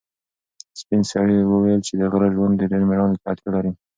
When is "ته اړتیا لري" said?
3.21-3.71